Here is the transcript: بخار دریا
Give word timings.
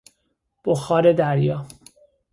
بخار 0.65 1.13
دریا 1.13 1.65